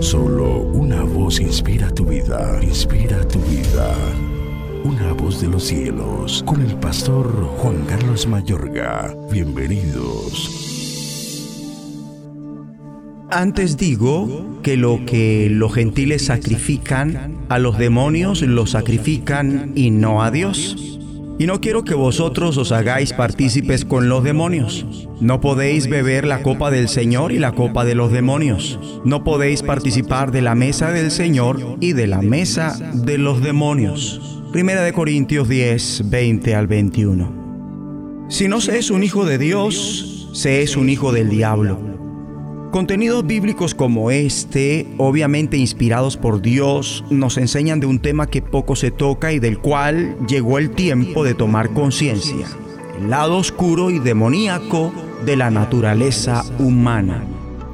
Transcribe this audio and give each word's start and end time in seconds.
Solo 0.00 0.60
una 0.60 1.02
voz 1.02 1.40
inspira 1.40 1.90
tu 1.90 2.04
vida, 2.06 2.58
inspira 2.62 3.26
tu 3.28 3.38
vida. 3.40 3.94
Una 4.84 5.12
voz 5.12 5.40
de 5.40 5.48
los 5.48 5.64
cielos, 5.64 6.42
con 6.46 6.60
el 6.62 6.76
pastor 6.76 7.26
Juan 7.58 7.84
Carlos 7.86 8.26
Mayorga. 8.26 9.14
Bienvenidos. 9.30 10.66
Antes 13.30 13.76
digo 13.76 14.60
que 14.62 14.76
lo 14.76 15.04
que 15.06 15.48
los 15.50 15.74
gentiles 15.74 16.26
sacrifican, 16.26 17.44
a 17.48 17.58
los 17.58 17.78
demonios 17.78 18.42
lo 18.42 18.66
sacrifican 18.66 19.72
y 19.74 19.90
no 19.90 20.22
a 20.22 20.30
Dios. 20.30 21.00
Y 21.38 21.46
no 21.46 21.60
quiero 21.60 21.84
que 21.84 21.94
vosotros 21.94 22.56
os 22.56 22.72
hagáis 22.72 23.12
partícipes 23.12 23.84
con 23.84 24.08
los 24.08 24.24
demonios. 24.24 24.86
No 25.20 25.42
podéis 25.42 25.86
beber 25.86 26.26
la 26.26 26.42
copa 26.42 26.70
del 26.70 26.88
Señor 26.88 27.30
y 27.30 27.38
la 27.38 27.52
copa 27.52 27.84
de 27.84 27.94
los 27.94 28.10
demonios. 28.10 28.80
No 29.04 29.22
podéis 29.22 29.62
participar 29.62 30.32
de 30.32 30.40
la 30.40 30.54
mesa 30.54 30.92
del 30.92 31.10
Señor 31.10 31.76
y 31.80 31.92
de 31.92 32.06
la 32.06 32.22
mesa 32.22 32.78
de 32.94 33.18
los 33.18 33.42
demonios. 33.42 34.40
Primera 34.50 34.82
de 34.82 34.94
Corintios 34.94 35.46
10, 35.46 36.08
20 36.08 36.54
al 36.54 36.66
21. 36.68 38.26
Si 38.30 38.48
no 38.48 38.62
se 38.62 38.78
es 38.78 38.90
un 38.90 39.02
hijo 39.02 39.26
de 39.26 39.36
Dios, 39.36 40.30
se 40.32 40.62
es 40.62 40.76
un 40.76 40.88
hijo 40.88 41.12
del 41.12 41.28
diablo. 41.28 41.95
Contenidos 42.70 43.26
bíblicos 43.26 43.74
como 43.74 44.10
este, 44.10 44.86
obviamente 44.98 45.56
inspirados 45.56 46.16
por 46.16 46.42
Dios, 46.42 47.04
nos 47.10 47.38
enseñan 47.38 47.80
de 47.80 47.86
un 47.86 48.00
tema 48.00 48.26
que 48.26 48.42
poco 48.42 48.76
se 48.76 48.90
toca 48.90 49.32
y 49.32 49.38
del 49.38 49.58
cual 49.58 50.16
llegó 50.28 50.58
el 50.58 50.70
tiempo 50.70 51.24
de 51.24 51.34
tomar 51.34 51.70
conciencia, 51.70 52.46
el 53.00 53.08
lado 53.08 53.38
oscuro 53.38 53.90
y 53.90 53.98
demoníaco 53.98 54.92
de 55.24 55.36
la 55.36 55.50
naturaleza 55.50 56.44
humana. 56.58 57.24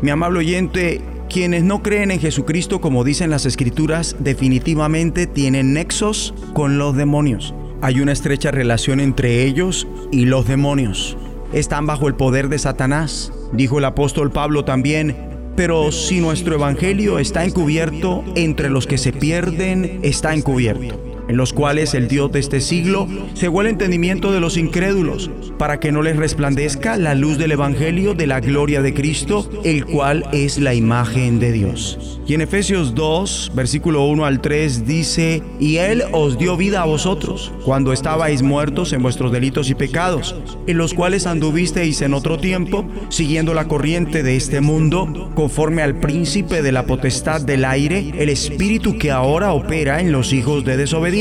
Mi 0.00 0.10
amable 0.10 0.38
oyente, 0.38 1.02
quienes 1.28 1.64
no 1.64 1.82
creen 1.82 2.10
en 2.10 2.20
Jesucristo 2.20 2.80
como 2.80 3.04
dicen 3.04 3.28
las 3.28 3.44
escrituras 3.44 4.16
definitivamente 4.20 5.26
tienen 5.26 5.74
nexos 5.74 6.32
con 6.54 6.78
los 6.78 6.96
demonios. 6.96 7.54
Hay 7.82 8.00
una 8.00 8.12
estrecha 8.12 8.50
relación 8.50 9.00
entre 9.00 9.44
ellos 9.44 9.86
y 10.10 10.24
los 10.24 10.46
demonios 10.46 11.18
están 11.52 11.86
bajo 11.86 12.08
el 12.08 12.14
poder 12.14 12.48
de 12.48 12.58
Satanás. 12.58 13.32
Dijo 13.52 13.78
el 13.78 13.84
apóstol 13.84 14.30
Pablo 14.30 14.64
también, 14.64 15.14
pero 15.56 15.92
si 15.92 16.20
nuestro 16.20 16.54
evangelio 16.54 17.18
está 17.18 17.44
encubierto, 17.44 18.24
entre 18.34 18.68
los 18.68 18.86
que 18.86 18.98
se 18.98 19.12
pierden 19.12 20.00
está 20.02 20.34
encubierto 20.34 21.05
en 21.28 21.36
los 21.36 21.52
cuales 21.52 21.94
el 21.94 22.08
Dios 22.08 22.30
de 22.32 22.40
este 22.40 22.60
siglo 22.60 23.08
cegó 23.34 23.62
el 23.62 23.68
entendimiento 23.68 24.32
de 24.32 24.40
los 24.40 24.56
incrédulos, 24.56 25.30
para 25.58 25.80
que 25.80 25.92
no 25.92 26.02
les 26.02 26.16
resplandezca 26.16 26.96
la 26.96 27.14
luz 27.14 27.38
del 27.38 27.52
Evangelio 27.52 28.14
de 28.14 28.26
la 28.26 28.40
gloria 28.40 28.82
de 28.82 28.94
Cristo, 28.94 29.48
el 29.64 29.84
cual 29.86 30.24
es 30.32 30.58
la 30.58 30.74
imagen 30.74 31.38
de 31.38 31.52
Dios. 31.52 32.20
Y 32.26 32.34
en 32.34 32.40
Efesios 32.40 32.94
2, 32.94 33.52
versículo 33.54 34.04
1 34.04 34.26
al 34.26 34.40
3 34.40 34.86
dice, 34.86 35.42
y 35.60 35.76
Él 35.76 36.02
os 36.12 36.38
dio 36.38 36.56
vida 36.56 36.82
a 36.82 36.86
vosotros, 36.86 37.52
cuando 37.64 37.92
estabais 37.92 38.42
muertos 38.42 38.92
en 38.92 39.02
vuestros 39.02 39.32
delitos 39.32 39.70
y 39.70 39.74
pecados, 39.74 40.34
en 40.66 40.76
los 40.76 40.92
cuales 40.92 41.26
anduvisteis 41.26 42.02
en 42.02 42.14
otro 42.14 42.38
tiempo, 42.38 42.84
siguiendo 43.08 43.54
la 43.54 43.68
corriente 43.68 44.22
de 44.22 44.36
este 44.36 44.60
mundo, 44.60 45.30
conforme 45.34 45.82
al 45.82 46.00
príncipe 46.00 46.62
de 46.62 46.72
la 46.72 46.86
potestad 46.86 47.40
del 47.40 47.64
aire, 47.64 48.12
el 48.18 48.28
espíritu 48.28 48.98
que 48.98 49.10
ahora 49.10 49.52
opera 49.52 50.00
en 50.00 50.12
los 50.12 50.32
hijos 50.32 50.64
de 50.64 50.76
desobediencia 50.76 51.15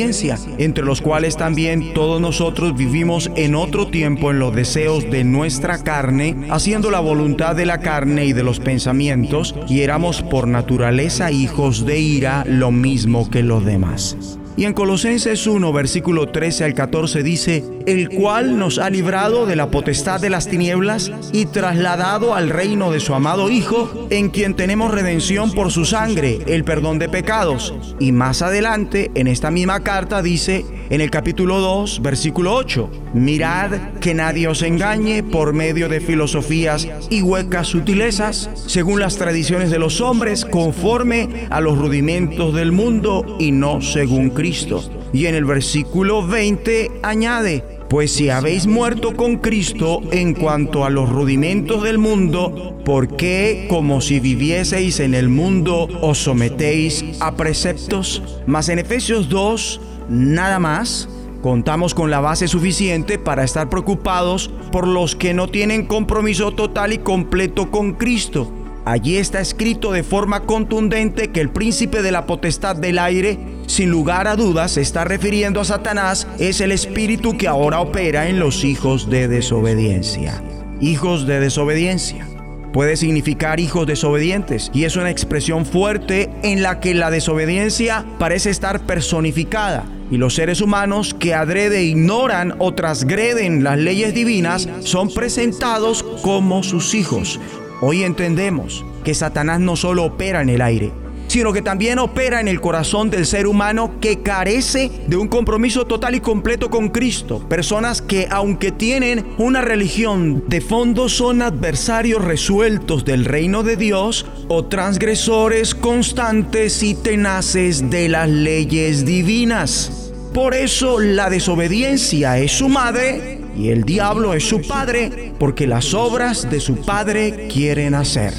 entre 0.58 0.84
los 0.84 1.02
cuales 1.02 1.38
también 1.38 1.94
todos 1.94 2.20
nosotros 2.20 2.76
vivimos 2.76 3.32
en 3.38 3.56
otro 3.56 3.88
tiempo 3.88 4.30
en 4.30 4.40
los 4.40 4.54
deseos 4.54 5.10
de 5.10 5.24
nuestra 5.24 5.84
carne, 5.84 6.48
haciendo 6.50 6.92
la 6.92 7.00
voluntad 7.00 7.56
de 7.56 7.66
la 7.66 7.80
carne 7.80 8.26
y 8.26 8.34
de 8.34 8.44
los 8.44 8.60
pensamientos, 8.60 9.56
y 9.70 9.82
éramos 9.82 10.22
por 10.22 10.48
naturaleza 10.48 11.32
hijos 11.32 11.86
de 11.86 12.00
ira, 12.00 12.44
lo 12.46 12.72
mismo 12.72 13.30
que 13.30 13.42
los 13.42 13.64
demás. 13.64 14.38
Y 14.58 14.64
en 14.64 14.74
Colosenses 14.74 15.48
1, 15.48 15.74
versículo 15.74 16.28
13 16.28 16.64
al 16.64 16.74
14 16.74 17.24
dice, 17.24 17.64
el 17.86 18.10
cual 18.10 18.58
nos 18.58 18.80
ha 18.80 18.90
librado 18.90 19.46
de 19.46 19.58
la 19.58 19.70
potestad 19.70 20.22
de 20.22 20.30
las 20.30 20.48
tinieblas 20.48 21.12
y 21.34 21.46
trasladado 21.46 22.34
al 22.34 22.50
reino 22.50 22.90
de 22.90 23.02
su 23.02 23.14
amado 23.14 23.50
Hijo, 23.50 24.08
en 24.10 24.30
quien 24.30 24.56
tenemos 24.56 24.92
redención 24.92 25.52
por 25.52 25.72
su 25.72 25.84
sangre, 25.84 26.40
el 26.48 26.64
perdón 26.64 27.00
de 27.00 27.10
pecados. 27.10 27.74
Y 28.00 28.14
más 28.14 28.42
adelante, 28.42 29.12
en 29.16 29.28
esta 29.28 29.52
misma 29.52 29.82
carta 29.82 30.22
dice, 30.22 30.66
en 30.90 31.02
el 31.02 31.10
capítulo 31.10 31.60
2, 31.60 32.02
versículo 32.02 32.54
8, 32.54 32.90
mirad 33.14 33.72
que 34.00 34.14
nadie 34.14 34.48
os 34.48 34.62
engañe 34.62 35.24
por 35.24 35.54
medio 35.54 35.90
de 35.90 36.00
filosofías 36.00 36.88
y 37.10 37.22
huecas 37.22 37.68
sutilezas, 37.68 38.50
según 38.68 39.00
las 39.00 39.18
tradiciones 39.18 39.72
de 39.72 39.80
los 39.80 40.02
hombres, 40.02 40.46
conforme 40.46 41.48
a 41.50 41.60
los 41.62 41.78
rudimentos 41.78 42.54
del 42.54 42.72
mundo 42.72 43.38
y 43.40 43.52
no 43.52 43.82
según 43.82 44.30
Cristo. 44.30 44.84
Y 45.12 45.28
en 45.28 45.36
el 45.36 45.46
versículo 45.46 46.26
20 46.26 46.92
añade, 47.02 47.64
pues 47.90 48.12
si 48.12 48.30
habéis 48.30 48.68
muerto 48.68 49.16
con 49.16 49.38
Cristo 49.38 50.02
en 50.12 50.34
cuanto 50.34 50.86
a 50.86 50.90
los 50.90 51.10
rudimentos 51.10 51.84
del 51.84 51.98
mundo, 51.98 52.78
¿por 52.84 53.16
qué, 53.16 53.68
como 53.70 54.02
si 54.02 54.20
vivieseis 54.20 55.00
en 55.00 55.14
el 55.14 55.30
mundo, 55.30 55.88
os 56.02 56.18
sometéis 56.18 57.06
a 57.20 57.36
preceptos? 57.36 58.22
Mas 58.48 58.70
en 58.70 58.80
Efesios 58.80 59.30
2, 59.30 59.80
nada 60.10 60.60
más, 60.60 61.10
contamos 61.42 61.94
con 61.94 62.10
la 62.10 62.22
base 62.22 62.48
suficiente 62.48 63.20
para 63.20 63.44
estar 63.44 63.70
preocupados 63.70 64.50
por 64.72 64.88
los 64.88 65.16
que 65.16 65.36
no 65.36 65.48
tienen 65.48 65.86
compromiso 65.86 66.52
total 66.52 66.94
y 66.94 66.98
completo 66.98 67.70
con 67.70 67.94
Cristo. 67.94 68.52
Allí 68.84 69.18
está 69.18 69.42
escrito 69.42 69.92
de 69.92 70.04
forma 70.04 70.42
contundente 70.42 71.30
que 71.30 71.42
el 71.42 71.50
príncipe 71.50 72.02
de 72.02 72.12
la 72.12 72.26
potestad 72.26 72.76
del 72.76 73.00
aire, 73.00 73.40
sin 73.68 73.90
lugar 73.90 74.28
a 74.28 74.36
dudas, 74.36 74.72
se 74.72 74.82
está 74.82 75.06
refiriendo 75.06 75.62
a 75.62 75.66
Satanás, 75.66 76.28
es 76.40 76.62
el 76.62 76.72
espíritu 76.72 77.38
que 77.38 77.48
ahora 77.48 77.80
opera 77.80 78.28
en 78.28 78.40
los 78.40 78.64
hijos 78.64 79.10
de 79.10 79.28
desobediencia. 79.28 80.42
Hijos 80.82 81.26
de 81.26 81.40
desobediencia 81.40 82.28
puede 82.74 82.98
significar 82.98 83.60
hijos 83.60 83.88
desobedientes 83.88 84.70
y 84.74 84.84
es 84.84 84.98
una 84.98 85.10
expresión 85.10 85.66
fuerte 85.66 86.30
en 86.44 86.62
la 86.62 86.80
que 86.80 86.94
la 86.94 87.10
desobediencia 87.10 88.06
parece 88.20 88.50
estar 88.50 88.82
personificada 88.82 89.86
y 90.12 90.18
los 90.18 90.36
seres 90.36 90.62
humanos 90.62 91.14
que 91.14 91.34
adrede 91.34 91.84
ignoran 91.84 92.54
o 92.60 92.74
transgreden 92.74 93.64
las 93.64 93.78
leyes 93.78 94.14
divinas 94.14 94.70
son 94.82 95.10
presentados 95.10 96.04
como 96.22 96.64
sus 96.64 96.94
hijos. 96.94 97.40
Hoy 97.82 98.04
entendemos 98.04 98.86
que 99.04 99.14
Satanás 99.14 99.60
no 99.60 99.76
solo 99.76 100.04
opera 100.04 100.42
en 100.42 100.50
el 100.50 100.62
aire, 100.62 100.92
sino 101.36 101.52
que 101.52 101.62
también 101.62 102.00
opera 102.00 102.40
en 102.40 102.48
el 102.48 102.62
corazón 102.62 103.10
del 103.10 103.26
ser 103.26 103.46
humano 103.46 104.00
que 104.00 104.22
carece 104.22 104.90
de 105.06 105.18
un 105.18 105.28
compromiso 105.28 105.86
total 105.86 106.16
y 106.16 106.22
completo 106.22 106.70
con 106.70 106.88
Cristo. 106.88 107.40
Personas 107.50 108.02
que 108.02 108.30
aunque 108.32 108.72
tienen 108.72 109.26
una 109.38 109.60
religión 109.60 110.46
de 110.48 110.62
fondo 110.62 111.10
son 111.10 111.42
adversarios 111.42 112.24
resueltos 112.24 113.04
del 113.04 113.26
reino 113.26 113.64
de 113.64 113.76
Dios 113.76 114.26
o 114.48 114.64
transgresores 114.64 115.76
constantes 115.76 116.82
y 116.84 116.96
tenaces 116.96 117.90
de 117.90 118.08
las 118.08 118.30
leyes 118.30 119.06
divinas. 119.06 120.14
Por 120.34 120.54
eso 120.54 121.02
la 121.02 121.30
desobediencia 121.30 122.38
es 122.38 122.54
su 122.54 122.70
madre 122.70 123.42
y 123.58 123.72
el 123.72 123.84
diablo 123.84 124.36
es 124.36 124.48
su 124.48 124.62
padre, 124.62 125.34
porque 125.38 125.68
las 125.68 125.94
obras 125.94 126.50
de 126.50 126.62
su 126.62 126.78
padre 126.78 127.50
quieren 127.52 127.94
hacer. 127.94 128.32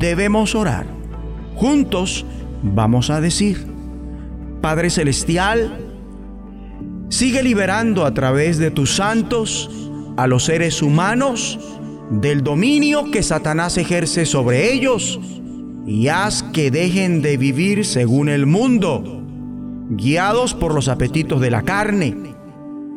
Debemos 0.00 0.56
orar. 0.56 0.93
Juntos 1.54 2.24
vamos 2.62 3.10
a 3.10 3.20
decir, 3.20 3.66
Padre 4.60 4.90
Celestial, 4.90 5.78
sigue 7.10 7.42
liberando 7.42 8.06
a 8.06 8.14
través 8.14 8.58
de 8.58 8.70
tus 8.70 8.96
santos 8.96 9.70
a 10.16 10.26
los 10.26 10.44
seres 10.44 10.82
humanos 10.82 11.58
del 12.10 12.42
dominio 12.42 13.10
que 13.10 13.22
Satanás 13.22 13.76
ejerce 13.76 14.26
sobre 14.26 14.72
ellos 14.72 15.20
y 15.86 16.08
haz 16.08 16.42
que 16.42 16.70
dejen 16.70 17.20
de 17.20 17.36
vivir 17.36 17.84
según 17.84 18.28
el 18.28 18.46
mundo, 18.46 19.22
guiados 19.90 20.54
por 20.54 20.74
los 20.74 20.88
apetitos 20.88 21.40
de 21.40 21.50
la 21.50 21.62
carne 21.62 22.16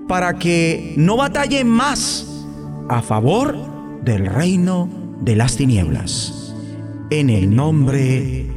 para 0.07 0.39
que 0.39 0.93
no 0.97 1.17
batallen 1.17 1.67
más 1.67 2.45
a 2.89 3.01
favor 3.01 3.57
del 4.03 4.25
reino 4.25 4.89
de 5.21 5.35
las 5.35 5.57
tinieblas. 5.57 6.53
En 7.09 7.29
el 7.29 7.55
nombre 7.55 7.99
de 7.99 8.56